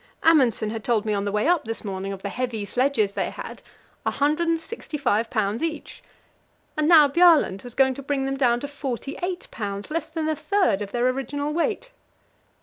[0.23, 3.29] Amundsen had told me on the way up this morning of the heavy sledges they
[3.29, 3.61] had
[4.01, 6.01] 165 pounds each.
[6.75, 10.35] And now Bjaaland was going to bring them down to 48 pounds, less than a
[10.35, 11.91] third of their original weight.